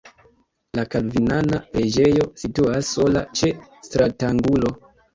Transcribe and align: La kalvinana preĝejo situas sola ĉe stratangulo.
La 0.79 0.85
kalvinana 0.95 1.59
preĝejo 1.77 2.27
situas 2.47 2.93
sola 2.97 3.25
ĉe 3.39 3.55
stratangulo. 3.93 4.79